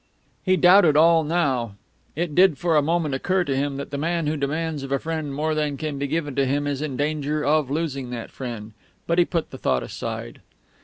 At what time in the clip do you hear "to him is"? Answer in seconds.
6.37-6.81